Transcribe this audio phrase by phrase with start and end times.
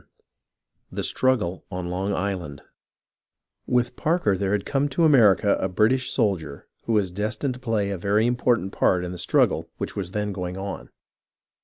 [0.01, 2.63] CHAPTER XII THE STRUGGLE ON LONG ISLAND
[3.67, 7.91] With Parker there had come to America a British soldier who was destined to play
[7.91, 10.89] a very important part in the struggle which was then going on.